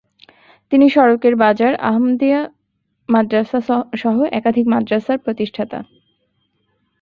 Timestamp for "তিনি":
0.71-0.85